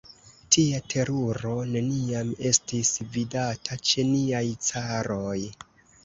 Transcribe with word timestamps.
Tia 0.55 0.77
teruro 0.91 1.49
neniam 1.73 2.31
estis 2.51 2.91
vidata 3.17 3.77
ĉe 3.89 4.05
niaj 4.13 4.41
caroj! 4.69 5.37